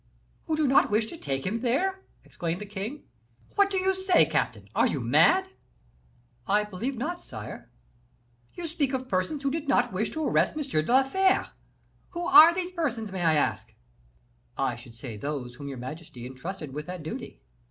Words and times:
"Who 0.47 0.55
do 0.57 0.67
not 0.67 0.89
wish 0.89 1.05
to 1.09 1.15
take 1.15 1.45
him 1.45 1.61
there!" 1.61 2.01
exclaimed 2.23 2.59
the 2.59 2.65
king. 2.65 3.03
"What 3.53 3.69
do 3.69 3.77
you 3.77 3.93
say, 3.93 4.25
captain! 4.25 4.67
Are 4.73 4.87
you 4.87 4.99
mad?" 4.99 5.49
"I 6.47 6.63
believe 6.63 6.97
not, 6.97 7.21
sire." 7.21 7.69
"You 8.55 8.65
speak 8.65 8.93
of 8.93 9.07
persons 9.07 9.43
who 9.43 9.51
did 9.51 9.67
not 9.67 9.93
wish 9.93 10.09
to 10.13 10.25
arrest 10.27 10.55
M. 10.57 10.63
de 10.63 10.81
la 10.91 11.03
Fere! 11.03 11.49
Who 12.13 12.25
are 12.25 12.51
those 12.51 12.71
persons, 12.71 13.11
may 13.11 13.21
I 13.21 13.35
ask?" 13.35 13.75
"I 14.57 14.75
should 14.75 14.97
say 14.97 15.17
those 15.17 15.53
whom 15.53 15.67
your 15.67 15.77
majesty 15.77 16.25
intrusted 16.25 16.73
with 16.73 16.87
that 16.87 17.03
duty." 17.03 17.39